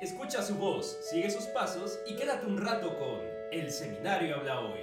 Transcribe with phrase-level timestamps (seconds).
[0.00, 3.20] Escucha su voz, sigue sus pasos y quédate un rato con
[3.52, 4.80] El Seminario Habla Hoy.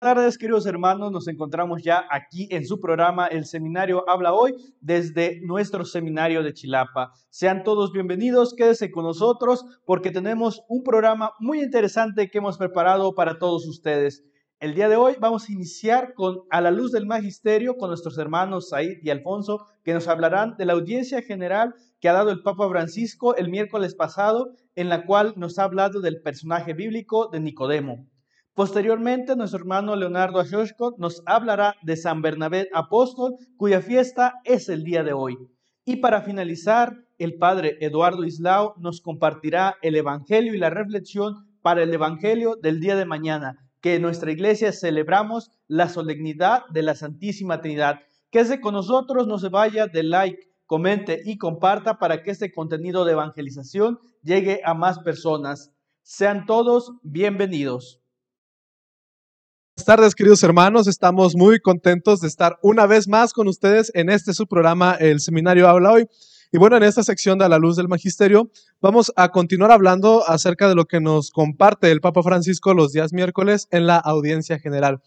[0.00, 1.12] Buenas tardes, queridos hermanos.
[1.12, 6.54] Nos encontramos ya aquí en su programa El Seminario Habla Hoy desde nuestro seminario de
[6.54, 7.12] Chilapa.
[7.28, 13.14] Sean todos bienvenidos, quédense con nosotros porque tenemos un programa muy interesante que hemos preparado
[13.14, 14.24] para todos ustedes.
[14.60, 18.18] El día de hoy vamos a iniciar con A la luz del magisterio con nuestros
[18.18, 22.42] hermanos Said y Alfonso que nos hablarán de la audiencia general que ha dado el
[22.42, 27.38] Papa Francisco el miércoles pasado en la cual nos ha hablado del personaje bíblico de
[27.38, 28.08] Nicodemo.
[28.52, 34.82] Posteriormente, nuestro hermano Leonardo Ashoshko nos hablará de San Bernabé Apóstol, cuya fiesta es el
[34.82, 35.38] día de hoy.
[35.84, 41.84] Y para finalizar, el padre Eduardo Islao nos compartirá el Evangelio y la reflexión para
[41.84, 46.94] el Evangelio del día de mañana, que en nuestra iglesia celebramos la solemnidad de la
[46.94, 48.00] Santísima Trinidad.
[48.30, 53.04] Quédese con nosotros, no se vaya de like, comente y comparta para que este contenido
[53.04, 55.72] de evangelización llegue a más personas.
[56.02, 58.00] Sean todos bienvenidos.
[59.76, 60.88] Buenas tardes, queridos hermanos.
[60.88, 65.20] Estamos muy contentos de estar una vez más con ustedes en este su programa, El
[65.20, 66.08] Seminario Habla Hoy.
[66.50, 70.26] Y bueno, en esta sección de A la Luz del Magisterio vamos a continuar hablando
[70.26, 74.58] acerca de lo que nos comparte el Papa Francisco los días miércoles en la audiencia
[74.58, 75.02] general.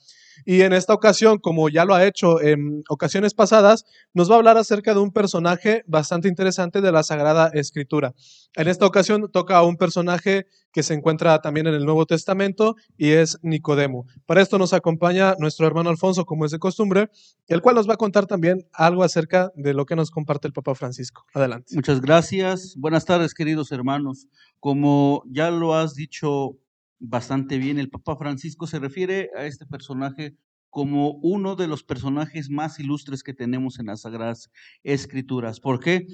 [0.46, 4.38] Y en esta ocasión, como ya lo ha hecho en ocasiones pasadas, nos va a
[4.38, 8.14] hablar acerca de un personaje bastante interesante de la Sagrada Escritura.
[8.56, 12.76] En esta ocasión toca a un personaje que se encuentra también en el Nuevo Testamento
[12.98, 14.06] y es Nicodemo.
[14.26, 17.10] Para esto nos acompaña nuestro hermano Alfonso, como es de costumbre,
[17.48, 20.54] el cual nos va a contar también algo acerca de lo que nos comparte el
[20.54, 21.26] Papa Francisco.
[21.34, 21.76] Adelante.
[21.76, 22.76] Muchas gracias.
[22.78, 24.28] Buenas tardes, queridos hermanos.
[24.60, 26.58] Como ya lo has dicho
[27.02, 27.80] bastante bien.
[27.80, 30.36] El Papa Francisco se refiere a este personaje
[30.70, 34.50] como uno de los personajes más ilustres que tenemos en las Sagradas
[34.84, 35.60] Escrituras.
[35.60, 36.08] ¿Por qué?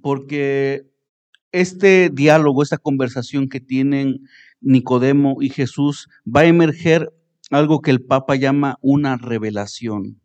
[0.00, 0.86] Porque
[1.50, 4.20] este diálogo, esta conversación que tienen
[4.60, 7.12] Nicodemo y Jesús, va a emerger
[7.50, 10.20] algo que el Papa llama una revelación.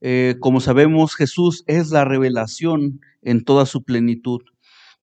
[0.00, 4.42] Eh, como sabemos, Jesús es la revelación en toda su plenitud,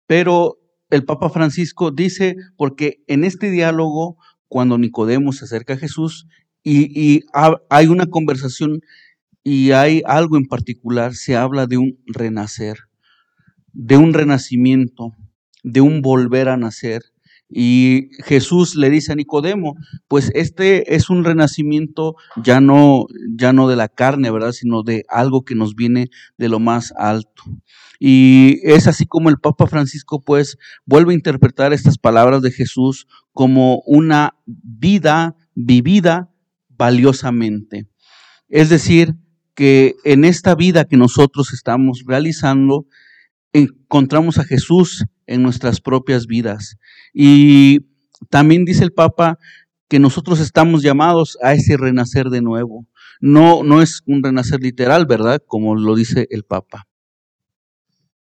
[0.06, 0.61] pero
[0.92, 6.28] el Papa Francisco dice, porque en este diálogo, cuando Nicodemo se acerca a Jesús
[6.62, 7.22] y,
[7.70, 8.82] hay una conversación
[9.42, 12.76] y hay algo en particular, se habla de un renacer,
[13.72, 15.16] de un renacimiento,
[15.64, 17.02] de un volver a nacer.
[17.54, 19.74] Y Jesús le dice a Nicodemo,
[20.08, 24.52] pues este es un renacimiento ya no, ya no de la carne, ¿verdad?
[24.52, 26.08] Sino de algo que nos viene
[26.38, 27.42] de lo más alto.
[28.00, 33.06] Y es así como el Papa Francisco pues vuelve a interpretar estas palabras de Jesús
[33.32, 36.30] como una vida vivida
[36.68, 37.86] valiosamente.
[38.48, 39.14] Es decir,
[39.54, 42.86] que en esta vida que nosotros estamos realizando,
[43.52, 46.76] encontramos a Jesús en nuestras propias vidas.
[47.12, 47.80] Y
[48.30, 49.38] también dice el Papa
[49.88, 52.86] que nosotros estamos llamados a ese renacer de nuevo.
[53.20, 55.42] No, no es un renacer literal, ¿verdad?
[55.46, 56.86] Como lo dice el Papa.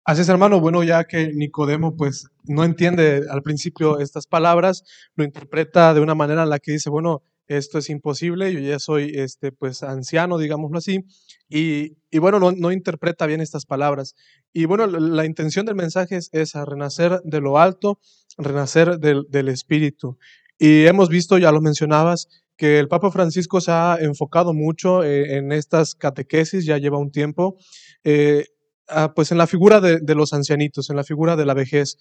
[0.04, 0.60] Así es, hermano.
[0.60, 4.82] Bueno, ya que Nicodemo pues no entiende al principio estas palabras,
[5.14, 8.78] lo interpreta de una manera en la que dice, bueno, esto es imposible, yo ya
[8.78, 11.04] soy este, pues anciano, digámoslo así,
[11.48, 14.14] y, y bueno, no, interpreta bien estas palabras.
[14.52, 17.98] Y bueno, la, intención del mensaje es esa, renacer de lo alto,
[18.38, 20.16] renacer del, del espíritu.
[20.58, 25.38] Y hemos visto, ya lo mencionabas, que el Papa Francisco se ha enfocado mucho eh,
[25.38, 27.56] en estas catequesis, ya lleva un tiempo.
[28.04, 28.44] Eh,
[28.92, 31.96] Ah, pues en la figura de, los ancianitos, en la figura de la vejez.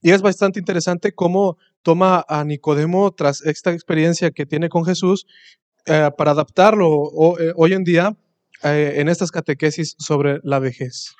[0.00, 5.26] Y es bastante interesante cómo toma a Nicodemo tras esta experiencia que tiene con Jesús
[5.86, 8.16] eh, para adaptarlo eh, hoy en día
[8.62, 11.14] eh, en estas catequesis sobre la vejez.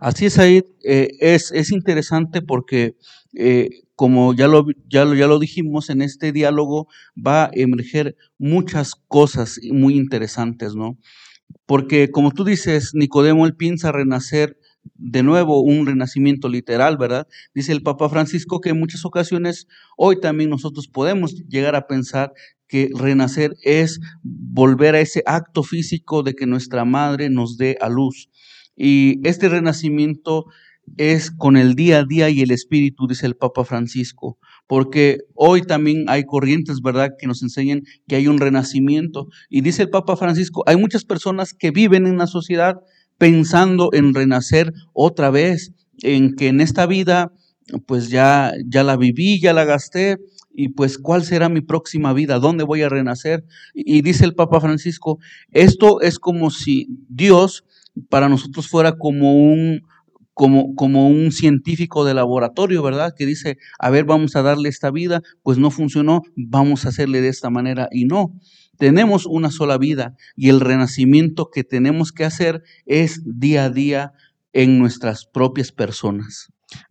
[0.00, 2.96] Así es, ahí es, es, interesante porque,
[3.94, 8.96] como ya lo, ya, lo, ya lo dijimos, en este diálogo va a emerger muchas
[9.06, 10.98] cosas muy interesantes, ¿no?
[11.66, 14.56] Porque como tú dices, Nicodemo, él piensa renacer
[14.94, 17.26] de nuevo, un renacimiento literal, ¿verdad?
[17.54, 19.66] Dice el Papa Francisco que en muchas ocasiones
[19.96, 22.32] hoy también nosotros podemos llegar a pensar
[22.66, 27.88] que renacer es volver a ese acto físico de que nuestra madre nos dé a
[27.88, 28.28] luz.
[28.74, 30.46] Y este renacimiento
[30.96, 35.62] es con el día a día y el espíritu, dice el Papa Francisco porque hoy
[35.62, 39.28] también hay corrientes, ¿verdad?, que nos enseñan que hay un renacimiento.
[39.50, 42.76] Y dice el Papa Francisco, hay muchas personas que viven en la sociedad
[43.18, 45.72] pensando en renacer otra vez,
[46.02, 47.32] en que en esta vida,
[47.86, 50.18] pues ya, ya la viví, ya la gasté,
[50.54, 53.44] y pues cuál será mi próxima vida, dónde voy a renacer.
[53.74, 55.18] Y dice el Papa Francisco,
[55.50, 57.64] esto es como si Dios
[58.08, 59.82] para nosotros fuera como un
[60.34, 63.14] como, como un científico de laboratorio, ¿verdad?
[63.16, 67.20] Que dice, a ver, vamos a darle esta vida, pues no funcionó, vamos a hacerle
[67.20, 68.32] de esta manera y no.
[68.78, 74.12] Tenemos una sola vida y el renacimiento que tenemos que hacer es día a día
[74.52, 76.48] en nuestras propias personas.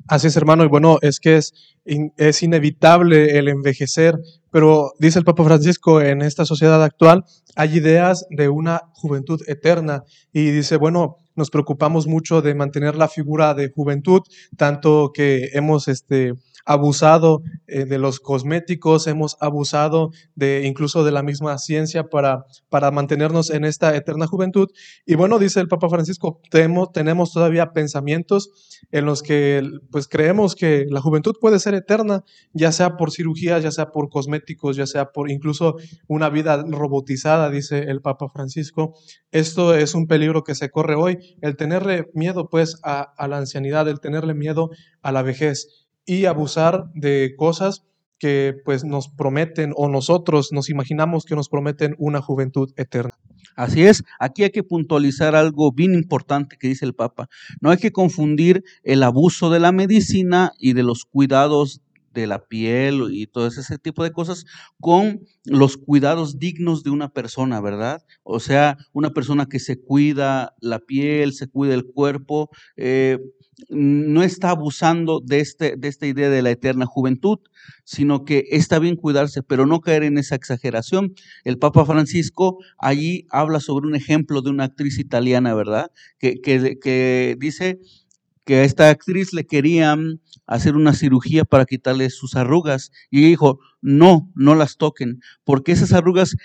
[0.07, 1.53] Así es, hermano, y bueno, es que es,
[1.85, 4.19] es inevitable el envejecer,
[4.51, 7.23] pero dice el Papa Francisco, en esta sociedad actual
[7.55, 13.07] hay ideas de una juventud eterna y dice, bueno, nos preocupamos mucho de mantener la
[13.07, 14.21] figura de juventud,
[14.57, 16.33] tanto que hemos este,
[16.65, 22.91] abusado eh, de los cosméticos, hemos abusado de incluso de la misma ciencia para, para
[22.91, 24.69] mantenernos en esta eterna juventud.
[25.05, 28.49] Y bueno, dice el Papa Francisco, tenemos, tenemos todavía pensamientos
[28.91, 32.23] en los que pues creemos que la juventud puede ser eterna,
[32.53, 35.75] ya sea por cirugía, ya sea por cosméticos, ya sea por incluso
[36.07, 38.93] una vida robotizada, dice el Papa Francisco.
[39.31, 43.87] Esto es un peligro que se corre hoy, el tenerle miedo pues a la ancianidad,
[43.87, 44.69] el tenerle miedo
[45.01, 45.80] a la vejez
[46.11, 47.85] y abusar de cosas
[48.19, 53.11] que pues nos prometen o nosotros nos imaginamos que nos prometen una juventud eterna.
[53.55, 57.29] Así es, aquí hay que puntualizar algo bien importante que dice el Papa.
[57.61, 61.79] No hay que confundir el abuso de la medicina y de los cuidados
[62.13, 64.45] de la piel y todo ese tipo de cosas
[64.79, 68.03] con los cuidados dignos de una persona, ¿verdad?
[68.23, 73.17] O sea, una persona que se cuida la piel, se cuida el cuerpo, eh,
[73.69, 77.39] no está abusando de, este, de esta idea de la eterna juventud,
[77.83, 81.13] sino que está bien cuidarse, pero no caer en esa exageración.
[81.43, 85.91] El Papa Francisco allí habla sobre un ejemplo de una actriz italiana, ¿verdad?
[86.17, 87.79] Que, que, que dice
[88.51, 92.91] que a esta actriz le querían hacer una cirugía para quitarle sus arrugas.
[93.09, 96.35] Y ella dijo, no, no las toquen, porque esas arrugas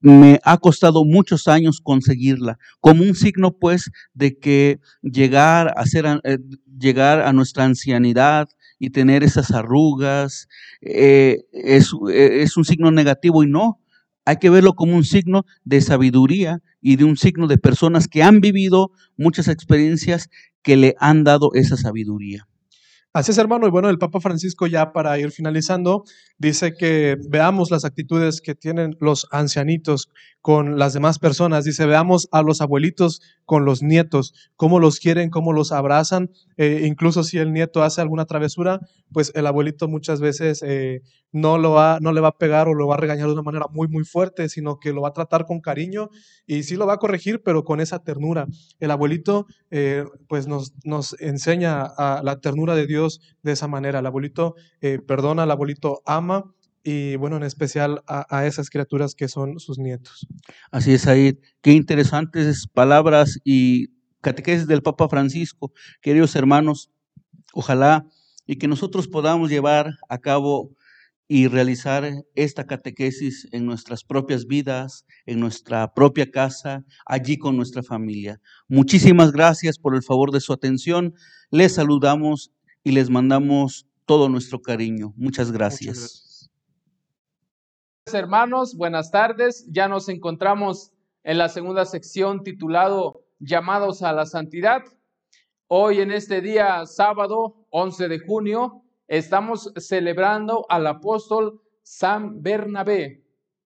[0.00, 5.84] me ha costado muchos años conseguirla, como un signo pues de que llegar a
[6.24, 6.38] eh,
[6.78, 8.48] llegar a nuestra ancianidad
[8.78, 10.48] y tener esas arrugas
[10.80, 13.82] eh, es, eh, es un signo negativo y no,
[14.24, 18.22] hay que verlo como un signo de sabiduría y de un signo de personas que
[18.22, 20.30] han vivido muchas experiencias
[20.62, 22.46] que le han dado esa sabiduría.
[23.12, 23.66] Así es, hermano.
[23.66, 26.04] Y bueno, el Papa Francisco ya para ir finalizando,
[26.38, 30.10] dice que veamos las actitudes que tienen los ancianitos
[30.40, 31.64] con las demás personas.
[31.64, 36.30] Dice, veamos a los abuelitos con los nietos, cómo los quieren, cómo los abrazan.
[36.56, 38.80] Eh, incluso si el nieto hace alguna travesura,
[39.12, 41.02] pues el abuelito muchas veces eh,
[41.32, 43.42] no, lo va, no le va a pegar o lo va a regañar de una
[43.42, 46.10] manera muy, muy fuerte, sino que lo va a tratar con cariño
[46.46, 48.46] y sí lo va a corregir, pero con esa ternura.
[48.78, 53.98] El abuelito eh, pues nos, nos enseña a la ternura de Dios de esa manera.
[53.98, 54.54] El abuelito
[55.06, 60.26] perdona, el abuelito ama y bueno, en especial a, esas criaturas que son sus nietos.
[60.70, 61.38] Así es, ahí.
[61.60, 63.88] Qué interesantes palabras y
[64.20, 65.72] catequesis del Papa Francisco.
[66.00, 66.90] Queridos hermanos,
[67.52, 68.06] ojalá
[68.46, 70.74] y que nosotros podamos llevar a cabo
[71.28, 77.84] y realizar esta catequesis en nuestras propias vidas, en nuestra propia casa, allí con nuestra
[77.84, 78.40] familia.
[78.66, 81.14] Muchísimas gracias por el favor de su atención.
[81.50, 82.50] Les saludamos
[82.82, 85.14] y les mandamos todo nuestro cariño.
[85.16, 86.29] Muchas gracias
[88.14, 89.66] hermanos, buenas tardes.
[89.70, 90.92] Ya nos encontramos
[91.22, 94.82] en la segunda sección titulado Llamados a la Santidad.
[95.68, 103.24] Hoy en este día sábado 11 de junio estamos celebrando al apóstol San Bernabé.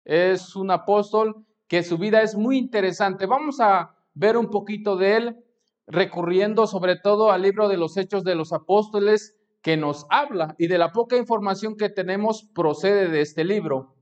[0.04, 3.26] Es un apóstol que su vida es muy interesante.
[3.26, 5.44] Vamos a ver un poquito de él
[5.86, 10.66] recurriendo sobre todo al libro de los Hechos de los Apóstoles que nos habla y
[10.66, 13.97] de la poca información que tenemos procede de este libro.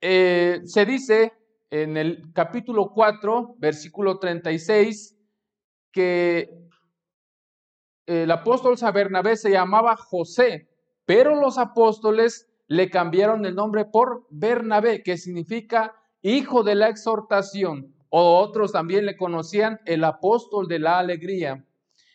[0.00, 1.32] Eh, se dice
[1.70, 5.16] en el capítulo 4, versículo 36,
[5.90, 6.48] que
[8.06, 10.68] el apóstol San Bernabé se llamaba José,
[11.04, 17.94] pero los apóstoles le cambiaron el nombre por Bernabé, que significa hijo de la exhortación,
[18.10, 21.64] o otros también le conocían el apóstol de la alegría.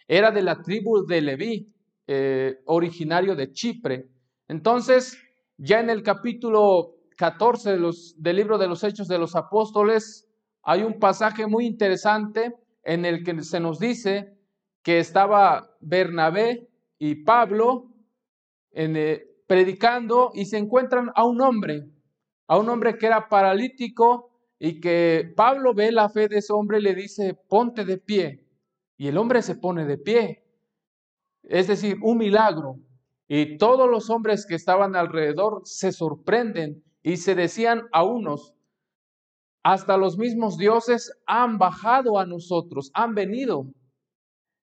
[0.07, 1.73] Era de la tribu de Leví,
[2.07, 4.09] eh, originario de Chipre.
[4.47, 5.17] Entonces,
[5.57, 10.27] ya en el capítulo 14 de los, del libro de los Hechos de los Apóstoles
[10.63, 14.37] hay un pasaje muy interesante en el que se nos dice
[14.81, 17.91] que estaba Bernabé y Pablo
[18.71, 21.89] en, eh, predicando y se encuentran a un hombre,
[22.47, 26.79] a un hombre que era paralítico y que Pablo ve la fe de ese hombre
[26.79, 28.47] y le dice, ponte de pie.
[28.97, 30.45] Y el hombre se pone de pie.
[31.43, 32.77] Es decir, un milagro.
[33.27, 38.55] Y todos los hombres que estaban alrededor se sorprenden y se decían a unos,
[39.61, 43.65] hasta los mismos dioses han bajado a nosotros, han venido.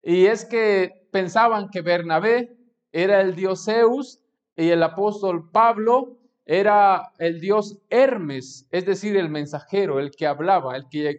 [0.02, 2.56] Y es que pensaban que Bernabé
[2.92, 4.20] era el dios Zeus
[4.56, 10.76] y el apóstol Pablo era el dios Hermes, es decir, el mensajero, el que hablaba,
[10.76, 11.16] el que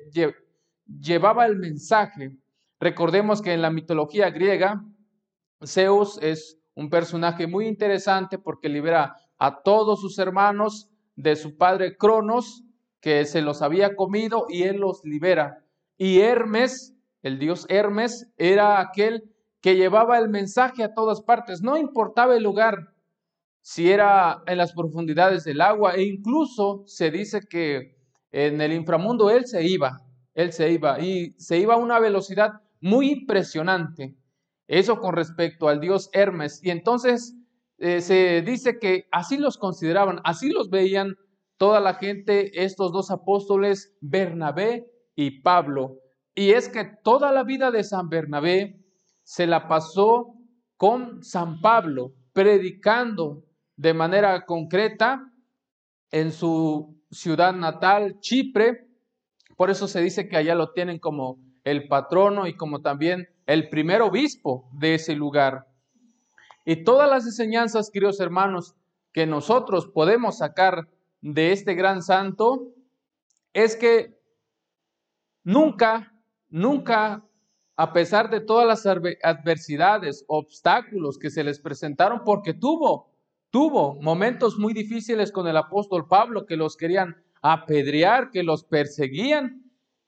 [1.00, 2.36] llevaba el mensaje.
[2.80, 4.84] Recordemos que en la mitología griega,
[5.64, 10.91] Zeus es un personaje muy interesante porque libera a todos sus hermanos
[11.22, 12.64] de su padre Cronos,
[13.00, 15.64] que se los había comido y él los libera.
[15.98, 19.24] Y Hermes, el dios Hermes, era aquel
[19.62, 22.94] que llevaba el mensaje a todas partes, no importaba el lugar,
[23.62, 27.96] si era en las profundidades del agua, e incluso se dice que
[28.32, 30.02] en el inframundo él se iba,
[30.34, 34.16] él se iba, y se iba a una velocidad muy impresionante.
[34.68, 36.64] Eso con respecto al dios Hermes.
[36.64, 37.36] Y entonces
[37.82, 41.16] eh, se dice que así los consideraban, así los veían
[41.58, 44.86] toda la gente, estos dos apóstoles, Bernabé
[45.16, 45.98] y Pablo.
[46.36, 48.80] Y es que toda la vida de San Bernabé
[49.24, 50.36] se la pasó
[50.78, 53.46] con San Pablo, predicando
[53.78, 55.24] de manera concreta
[56.12, 58.88] en su ciudad natal, Chipre.
[59.58, 63.70] Por eso se dice que allá lo tienen como el patrono y como también el
[63.70, 65.66] primer obispo de ese lugar.
[66.66, 68.76] Y todas las enseñanzas, queridos hermanos,
[69.14, 70.88] que nosotros podemos sacar
[71.22, 72.72] de este gran santo
[73.54, 74.18] es que
[75.44, 76.14] nunca,
[76.50, 77.26] nunca,
[77.76, 83.12] a pesar de todas las adversidades, obstáculos que se les presentaron, porque tuvo,
[83.50, 89.64] tuvo momentos muy difíciles con el apóstol Pablo, que los querían apedrear, que los perseguían,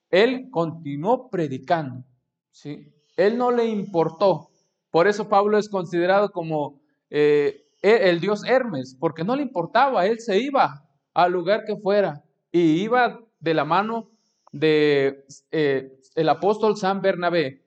[0.10, 2.06] él continuó predicando.
[2.52, 2.94] ¿sí?
[3.18, 4.52] Él no le importó.
[4.94, 10.06] Por eso Pablo es considerado como eh, e, el dios Hermes, porque no le importaba,
[10.06, 14.12] él se iba al lugar que fuera y iba de la mano
[14.52, 17.64] de eh, el apóstol San Bernabé.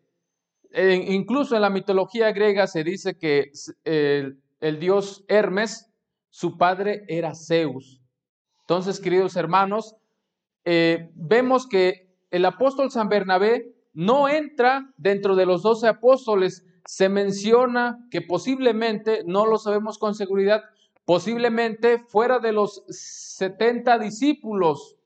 [0.72, 3.50] incluso en la mitología griega se dice que
[3.82, 5.90] el, el dios Hermes,
[6.30, 8.00] su padre era Zeus.
[8.60, 9.96] Entonces, queridos hermanos,
[10.64, 16.64] eh, vemos que el apóstol San Bernabé no entra dentro de los doce apóstoles.
[16.86, 20.62] Se menciona que posiblemente, no lo sabemos con seguridad,
[21.04, 24.96] posiblemente fuera de los 70 discípulos,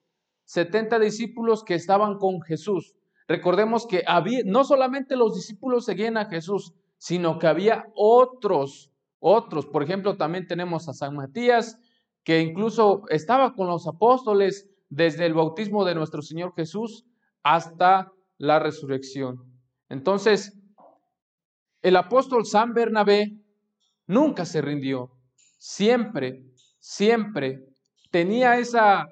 [0.44, 2.94] 70 discípulos que estaban con Jesús.
[3.28, 9.66] Recordemos que había, no solamente los discípulos seguían a Jesús, sino que había otros, otros.
[9.66, 11.78] Por ejemplo, también tenemos a San Matías,
[12.25, 17.06] que incluso estaba con los apóstoles desde el bautismo de nuestro Señor Jesús
[17.42, 19.44] hasta la resurrección.
[19.88, 20.60] Entonces,
[21.82, 23.38] el apóstol San Bernabé
[24.06, 25.10] nunca se rindió,
[25.58, 26.44] siempre,
[26.78, 27.64] siempre
[28.10, 29.08] tenía esa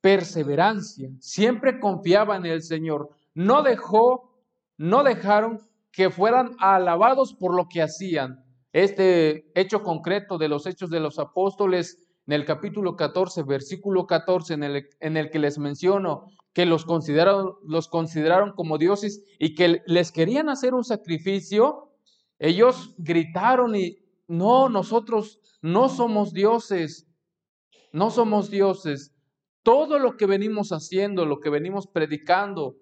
[0.00, 4.42] perseverancia, siempre confiaba en el Señor, no dejó,
[4.76, 5.60] no dejaron
[5.90, 8.44] que fueran alabados por lo que hacían.
[8.72, 14.54] Este hecho concreto de los hechos de los apóstoles en el capítulo 14, versículo 14,
[14.54, 19.54] en el, en el que les menciono que los consideraron, los consideraron como dioses y
[19.54, 21.87] que les querían hacer un sacrificio,
[22.38, 27.06] ellos gritaron y no, nosotros no somos dioses,
[27.92, 29.14] no somos dioses.
[29.62, 32.76] Todo lo que venimos haciendo, lo que venimos predicando,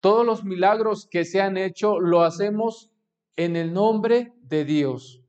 [0.00, 2.90] todos los milagros que se han hecho, lo hacemos
[3.36, 5.22] en el nombre de Dios.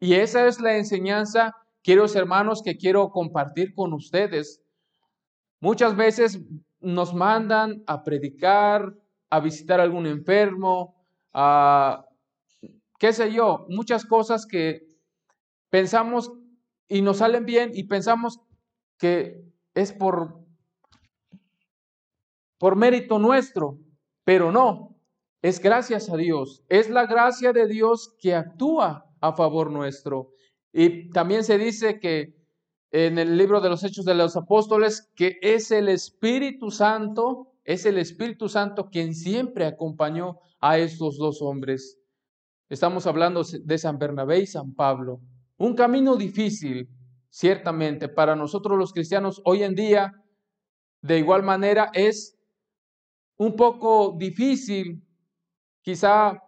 [0.00, 4.62] Y esa es la enseñanza queridos hermanos, que quiero compartir con ustedes.
[5.60, 6.40] Muchas veces
[6.80, 8.94] nos mandan a predicar,
[9.30, 10.94] a visitar a algún enfermo,
[11.32, 12.04] a
[13.02, 14.86] qué sé yo, muchas cosas que
[15.70, 16.30] pensamos
[16.86, 18.38] y nos salen bien y pensamos
[18.96, 19.42] que
[19.74, 20.40] es por
[22.58, 23.80] por mérito nuestro,
[24.22, 25.00] pero no,
[25.42, 30.30] es gracias a Dios, es la gracia de Dios que actúa a favor nuestro.
[30.72, 32.36] Y también se dice que
[32.92, 37.84] en el libro de los Hechos de los Apóstoles que es el Espíritu Santo, es
[37.84, 41.98] el Espíritu Santo quien siempre acompañó a estos dos hombres.
[42.72, 45.20] Estamos hablando de San Bernabé y San Pablo.
[45.58, 46.88] Un camino difícil,
[47.28, 50.14] ciertamente, para nosotros los cristianos hoy en día,
[51.02, 52.34] de igual manera, es
[53.36, 55.06] un poco difícil.
[55.82, 56.42] Quizá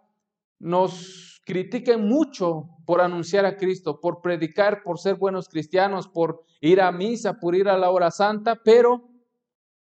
[0.57, 6.81] nos critiquen mucho por anunciar a Cristo, por predicar, por ser buenos cristianos, por ir
[6.81, 9.07] a misa, por ir a la hora santa, pero,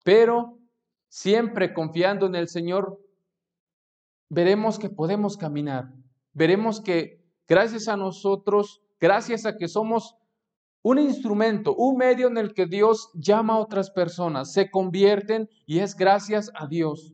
[0.03, 0.59] pero
[1.07, 2.99] siempre confiando en el Señor,
[4.31, 6.00] veremos que podemos caminar,
[6.33, 10.17] veremos que gracias a nosotros, gracias a que somos
[10.83, 15.81] un instrumento, un medio en el que Dios llama a otras personas, se convierten y
[15.81, 17.13] es gracias a Dios.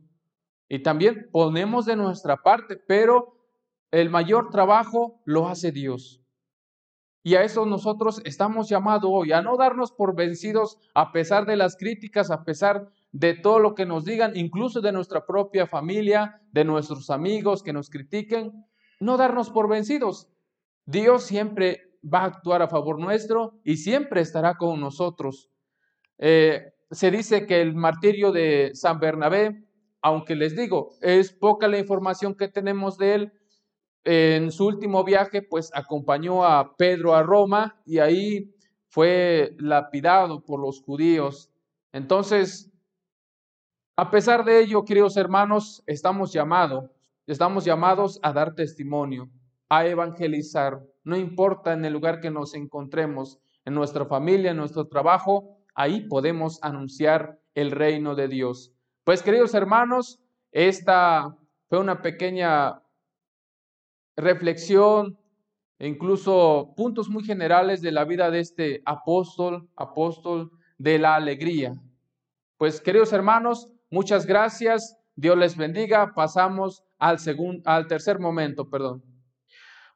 [0.69, 3.37] Y también ponemos de nuestra parte, pero
[3.91, 6.21] el mayor trabajo lo hace Dios.
[7.23, 11.57] Y a eso nosotros estamos llamados hoy, a no darnos por vencidos a pesar de
[11.57, 16.41] las críticas, a pesar de todo lo que nos digan, incluso de nuestra propia familia,
[16.51, 18.65] de nuestros amigos que nos critiquen,
[18.99, 20.29] no darnos por vencidos.
[20.85, 25.49] Dios siempre va a actuar a favor nuestro y siempre estará con nosotros.
[26.17, 29.63] Eh, se dice que el martirio de San Bernabé,
[30.01, 33.33] aunque les digo, es poca la información que tenemos de él,
[34.09, 38.55] en su último viaje, pues acompañó a Pedro a Roma y ahí
[38.87, 41.51] fue lapidado por los judíos.
[41.91, 42.71] Entonces,
[43.97, 46.89] a pesar de ello, queridos hermanos, estamos llamados,
[47.31, 49.29] estamos llamados a dar testimonio,
[49.69, 54.87] a evangelizar, no importa en el lugar que nos encontremos, en nuestra familia, en nuestro
[54.87, 58.73] trabajo, ahí podemos anunciar el reino de Dios.
[59.03, 60.19] Pues queridos hermanos,
[60.51, 61.37] esta
[61.69, 62.81] fue una pequeña
[64.15, 65.19] reflexión
[65.79, 71.73] incluso puntos muy generales de la vida de este apóstol, apóstol de la alegría.
[72.57, 74.97] Pues queridos hermanos, muchas gracias.
[75.15, 76.13] Dios les bendiga.
[76.15, 77.17] Pasamos al
[77.65, 79.03] al tercer momento, perdón.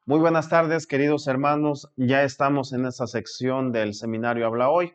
[0.04, 1.88] Muy buenas tardes, queridos hermanos.
[1.96, 4.94] Ya estamos en esta sección del seminario Habla Hoy,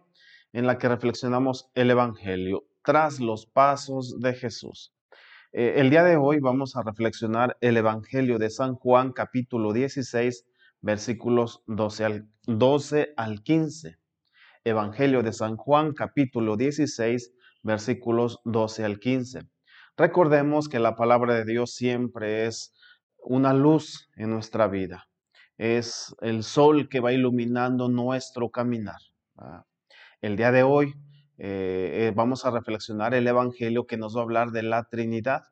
[0.52, 4.94] en la que reflexionamos el Evangelio tras los pasos de Jesús.
[5.54, 10.46] Eh, el día de hoy vamos a reflexionar el Evangelio de San Juan capítulo 16
[10.82, 13.98] versículos 12 al, 12 al 15.
[14.66, 17.34] Evangelio de San Juan capítulo 16
[17.64, 19.42] versículos 12 al 15.
[19.98, 22.72] Recordemos que la palabra de Dios siempre es
[23.18, 25.10] una luz en nuestra vida.
[25.58, 29.00] Es el sol que va iluminando nuestro caminar.
[30.22, 30.94] El día de hoy
[31.40, 35.46] eh, eh, vamos a reflexionar el Evangelio que nos va a hablar de la Trinidad.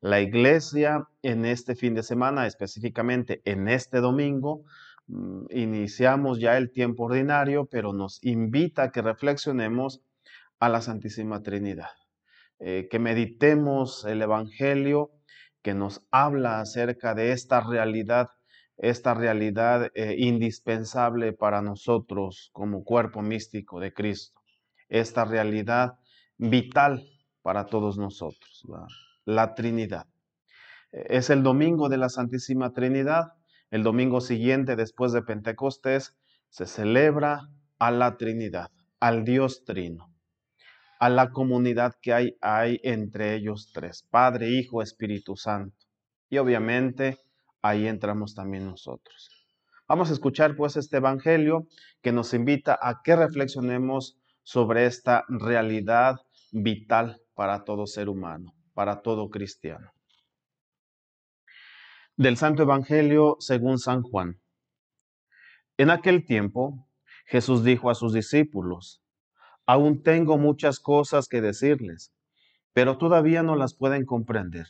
[0.00, 4.64] La iglesia en este fin de semana, específicamente en este domingo,
[5.06, 10.02] mm, iniciamos ya el tiempo ordinario, pero nos invita a que reflexionemos
[10.58, 11.90] a la Santísima Trinidad,
[12.58, 15.10] eh, que meditemos el Evangelio
[15.62, 18.28] que nos habla acerca de esta realidad,
[18.76, 24.44] esta realidad indispensable para nosotros como cuerpo místico de Cristo
[24.88, 25.98] esta realidad
[26.38, 27.04] vital
[27.42, 28.64] para todos nosotros,
[29.24, 30.06] la, Trinidad.
[30.92, 33.32] E, es el domingo de la Santísima Trinidad.
[33.70, 36.16] El domingo siguiente, después de Pentecostés,
[36.48, 40.13] se celebra a la Trinidad, al Dios Trino,
[41.04, 45.76] a la comunidad que hay, hay entre ellos tres, Padre, Hijo, Espíritu Santo.
[46.30, 47.18] Y obviamente
[47.60, 49.46] ahí entramos también nosotros.
[49.86, 51.66] Vamos a escuchar pues este Evangelio
[52.00, 56.16] que nos invita a que reflexionemos sobre esta realidad
[56.52, 59.92] vital para todo ser humano, para todo cristiano.
[62.16, 64.40] Del Santo Evangelio según San Juan.
[65.76, 66.88] En aquel tiempo,
[67.26, 69.03] Jesús dijo a sus discípulos,
[69.66, 72.12] aún tengo muchas cosas que decirles,
[72.72, 74.66] pero todavía no las pueden comprender.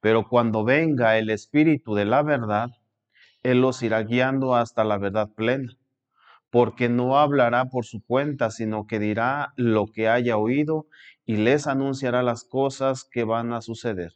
[0.00, 2.70] Pero cuando venga el Espíritu de la verdad,
[3.42, 5.76] Él los irá guiando hasta la verdad plena
[6.50, 10.86] porque no hablará por su cuenta, sino que dirá lo que haya oído
[11.24, 14.14] y les anunciará las cosas que van a suceder.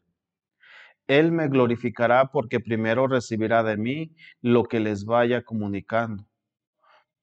[1.06, 6.26] Él me glorificará porque primero recibirá de mí lo que les vaya comunicando.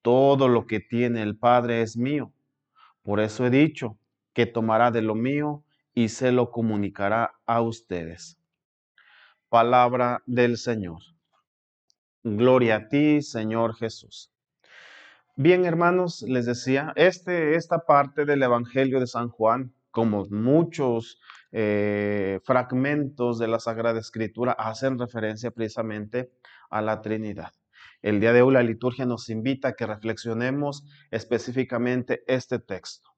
[0.00, 2.32] Todo lo que tiene el Padre es mío.
[3.02, 3.98] Por eso he dicho
[4.32, 8.38] que tomará de lo mío y se lo comunicará a ustedes.
[9.48, 11.02] Palabra del Señor.
[12.22, 14.32] Gloria a ti, Señor Jesús.
[15.34, 22.38] Bien, hermanos, les decía, este, esta parte del Evangelio de San Juan, como muchos eh,
[22.44, 26.30] fragmentos de la Sagrada Escritura, hacen referencia precisamente
[26.70, 27.52] a la Trinidad.
[28.02, 33.10] El día de hoy la liturgia nos invita a que reflexionemos específicamente este texto.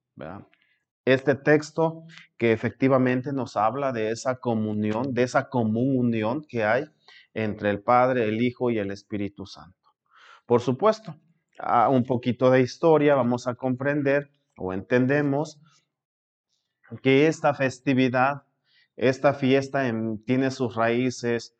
[1.07, 2.05] Este texto
[2.37, 6.85] que efectivamente nos habla de esa comunión, de esa común unión que hay
[7.33, 9.91] entre el Padre, el Hijo y el Espíritu Santo.
[10.45, 11.17] Por supuesto,
[11.89, 15.61] un poquito de historia, vamos a comprender o entendemos
[17.03, 18.43] que esta festividad,
[18.97, 19.91] esta fiesta
[20.27, 21.57] tiene sus raíces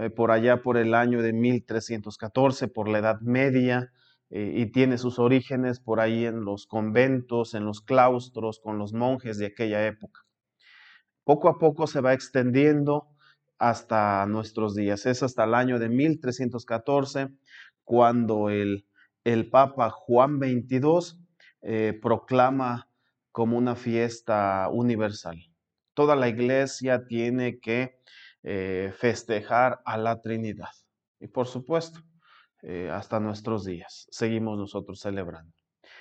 [0.00, 3.92] eh, por allá por el año de 1314, por la Edad Media,
[4.30, 8.92] eh, y tiene sus orígenes por ahí en los conventos, en los claustros, con los
[8.92, 10.22] monjes de aquella época.
[11.24, 13.08] Poco a poco se va extendiendo
[13.58, 15.06] hasta nuestros días.
[15.06, 17.28] Es hasta el año de 1314
[17.84, 18.86] cuando el
[19.26, 21.18] el Papa Juan XXII
[21.62, 22.88] eh, proclama
[23.32, 25.50] como una fiesta universal.
[25.94, 27.98] Toda la iglesia tiene que
[28.48, 30.70] eh, festejar a la Trinidad.
[31.18, 31.98] Y por supuesto,
[32.62, 35.52] eh, hasta nuestros días seguimos nosotros celebrando.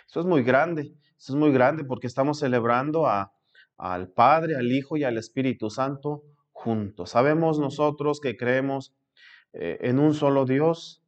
[0.08, 3.34] Eso es muy grande, eso es muy grande porque estamos celebrando a,
[3.77, 7.10] al Padre, al Hijo y al Espíritu Santo juntos.
[7.10, 8.93] Sabemos nosotros que creemos
[9.53, 11.03] eh, en un solo Dios,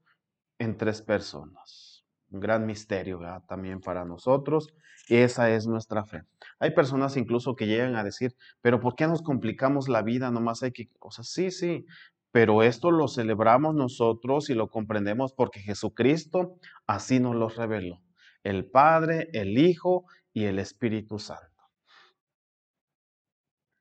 [0.57, 1.86] en tres personas.
[2.29, 4.73] Un gran misterio también para nosotros
[5.09, 6.23] esa es nuestra fe.
[6.59, 10.31] Hay personas incluso que llegan a decir, pero ¿por qué nos complicamos la vida?
[10.31, 11.85] Nomás hay que, o sea, sí, sí,
[12.31, 18.01] pero esto lo celebramos nosotros y lo comprendemos porque Jesucristo así nos lo reveló.
[18.43, 21.45] El Padre, el Hijo y el Espíritu Santo.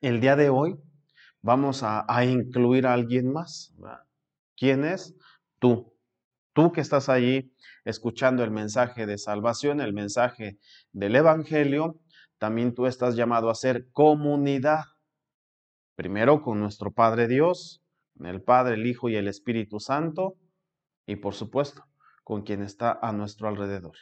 [0.00, 0.76] El día de hoy
[1.42, 3.74] vamos a, incluir a alguien más.
[4.56, 5.16] ¿Quién es?
[5.58, 5.95] Tú.
[6.56, 7.52] Tú que estás allí
[7.84, 10.56] escuchando el mensaje de salvación, el mensaje
[10.90, 12.00] del Evangelio,
[12.38, 14.84] también tú estás llamado a ser comunidad.
[15.96, 17.82] Primero con nuestro Padre Dios,
[18.24, 20.36] el Padre, el Hijo y el Espíritu Santo,
[21.06, 21.84] y por supuesto
[22.24, 23.98] con quien está a nuestro alrededor.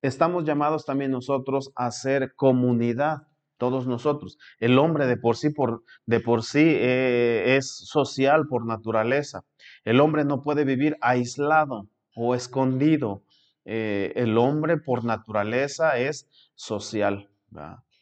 [0.00, 4.38] Estamos llamados también nosotros a ser comunidad, todos nosotros.
[4.60, 9.44] El hombre de por sí, por, de por sí eh, es social por naturaleza.
[9.88, 13.22] El hombre no puede vivir aislado o escondido.
[13.64, 17.30] Eh, el hombre por naturaleza es social,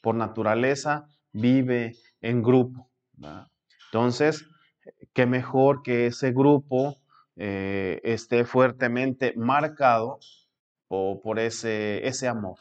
[0.01, 2.91] por naturaleza vive en grupo.
[3.85, 4.49] Entonces,
[5.13, 6.97] qué mejor que ese grupo
[7.37, 10.19] eh, esté fuertemente marcado
[10.89, 12.57] por ese, ese amor,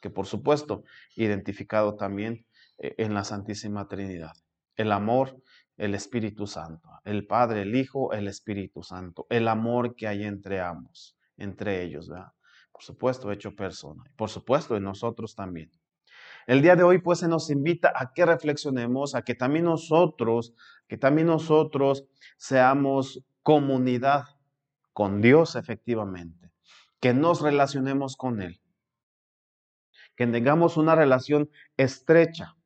[0.00, 0.82] que por supuesto
[1.14, 2.46] identificado también
[2.78, 4.32] eh, en la Santísima Trinidad.
[4.76, 5.41] El amor
[5.76, 10.60] el Espíritu Santo, el Padre, el Hijo, el Espíritu Santo, el amor que hay entre
[10.60, 12.32] ambos, entre ellos, ¿verdad?
[12.72, 15.70] Por supuesto, hecho persona, por supuesto, en nosotros también.
[16.46, 20.54] El día de hoy, pues, se nos invita a que reflexionemos, a que también nosotros,
[20.88, 22.04] que también nosotros
[22.36, 24.24] seamos comunidad
[24.92, 26.52] con Dios, efectivamente,
[27.00, 28.60] que nos relacionemos con Él,
[30.16, 32.56] que tengamos una relación estrecha.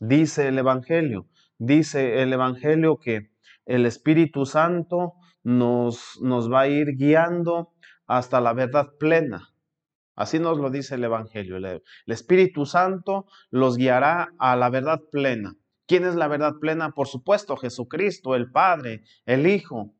[0.00, 1.26] Dice el Evangelio,
[1.58, 3.30] dice el Evangelio que
[3.66, 7.72] el Espíritu Santo nos, nos va a ir guiando
[8.06, 9.50] hasta la verdad plena.
[10.18, 11.58] Así nos lo dice el Evangelio.
[11.58, 15.54] El, Espíritu Santo los guiará a la verdad plena.
[15.86, 16.90] ¿Quién es la verdad plena?
[16.90, 19.94] Por supuesto, Jesucristo, el Padre, el Hijo.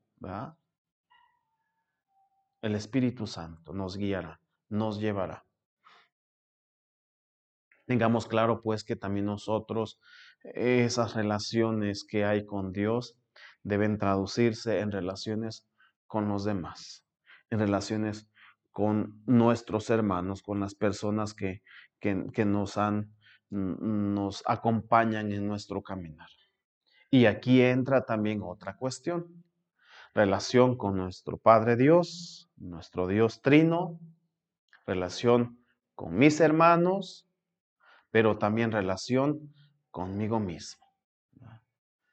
[2.61, 5.48] El Espíritu Santo nos guiará, nos llevará.
[7.89, 9.99] Tengamos claro pues que también nosotros
[10.43, 13.17] esas relaciones que hay con Dios
[13.63, 15.67] deben traducirse en relaciones
[16.07, 17.07] con los demás,
[17.49, 18.29] en relaciones
[18.73, 21.63] con nuestros hermanos, con las personas que,
[21.99, 23.11] que, nos, han,
[23.49, 26.29] nos acompañan en nuestro caminar.
[27.11, 29.45] Y aquí entra también otra cuestión,
[30.13, 33.99] relación con nuestro Padre Dios, nuestro Dios Trino,
[34.85, 37.28] relación con mis hermanos,
[38.11, 39.53] pero también relación
[39.91, 40.87] conmigo mismo.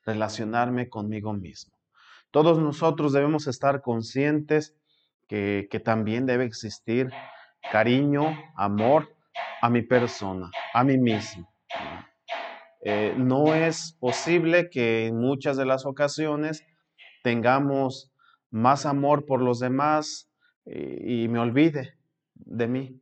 [0.06, 1.76] Relacionarme conmigo mismo.
[2.32, 4.76] Todos nosotros debemos estar conscientes
[5.28, 7.10] que, también debe existir
[7.72, 9.16] cariño, amor
[9.62, 11.50] a mi persona, a mí mismo.
[12.82, 16.64] Eh, no es posible que en muchas de las ocasiones
[17.24, 18.12] tengamos
[18.52, 20.30] más amor por los demás
[20.66, 21.98] eh, y me olvide
[22.36, 23.02] de mí.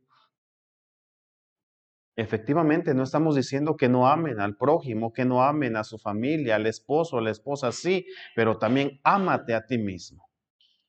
[2.16, 6.56] Efectivamente, no estamos diciendo que no amen al prójimo, que no amen a su familia,
[6.56, 10.28] al esposo, a la esposa, sí, pero también ámate a ti mismo.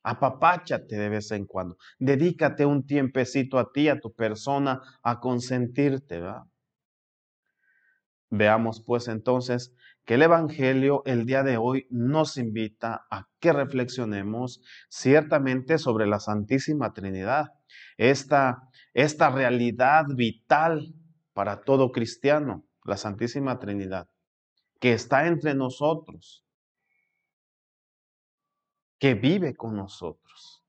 [0.04, 1.78] Apapáchate de vez en cuando.
[1.98, 6.44] Dedícate un tiempecito a ti, a tu persona, a consentirte, ¿verdad?
[8.30, 9.74] Veamos pues entonces
[10.06, 16.20] que el Evangelio el día de hoy nos invita a que reflexionemos ciertamente sobre la
[16.20, 17.48] Santísima Trinidad,
[17.98, 20.94] esta, esta realidad vital
[21.36, 24.08] para todo cristiano, la Santísima Trinidad,
[24.80, 26.46] que está entre nosotros,
[28.98, 30.64] que vive con nosotros.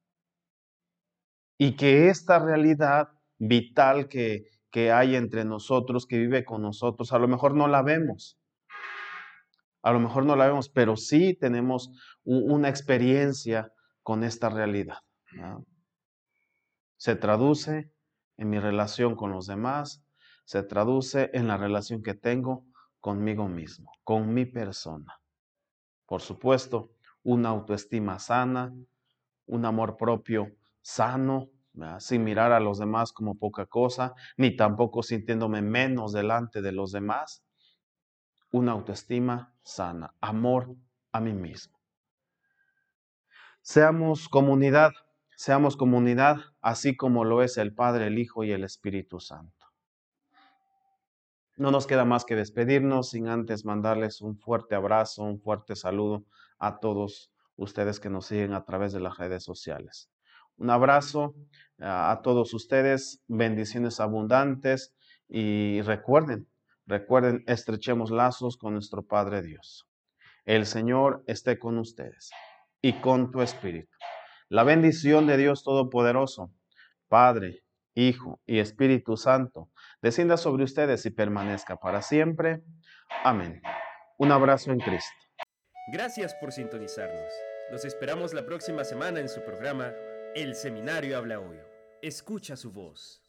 [1.57, 7.21] Y que esta realidad vital que, que hay entre nosotros, que vive con nosotros, a
[7.21, 8.37] lo mejor no la vemos.
[9.83, 11.93] A lo mejor no la vemos, pero sí tenemos
[12.25, 14.99] una experiencia con esta realidad.
[16.97, 17.93] Se traduce
[18.37, 20.03] en mi relación con los demás,
[20.47, 22.65] se traduce en la relación que tengo
[23.01, 25.21] conmigo mismo, con mi persona.
[26.07, 26.93] Por supuesto,
[27.25, 28.73] una autoestima sana,
[29.47, 31.51] un amor propio sano,
[31.99, 36.93] sin mirar a los demás como poca cosa, ni tampoco sintiéndome menos delante de los
[36.93, 37.45] demás.
[38.53, 40.77] Una autoestima sana, amor
[41.11, 41.77] a mí mismo.
[43.63, 44.93] Seamos comunidad,
[45.37, 49.56] seamos comunidad, así como lo es el Padre, el Hijo y el Espíritu Santo.
[51.57, 56.27] No nos queda más que despedirnos sin antes mandarles un fuerte abrazo, un fuerte saludo
[56.59, 60.11] a todos ustedes que nos siguen a través de las redes sociales.
[60.59, 61.35] Un abrazo
[61.81, 64.95] a todos ustedes, bendiciones abundantes
[65.29, 66.47] y recuerden,
[66.85, 69.89] recuerden, estrechemos lazos con nuestro Padre Dios.
[70.45, 72.31] El Señor esté con ustedes
[72.83, 73.97] y con tu espíritu.
[74.51, 76.53] La bendición de Dios Todopoderoso,
[77.09, 77.63] Padre,
[77.95, 79.71] Hijo y Espíritu Santo,
[80.03, 82.63] descienda sobre ustedes y permanezca para siempre.
[83.25, 83.61] Amén.
[84.19, 85.11] Un abrazo en Cristo.
[85.93, 87.33] Gracias por sintonizarnos.
[87.71, 89.93] Los esperamos la próxima semana en su programa
[90.35, 91.59] El Seminario Habla Hoy.
[92.03, 93.26] Escucha su voz.